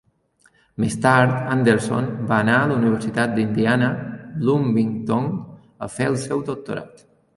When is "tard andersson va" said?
1.03-2.39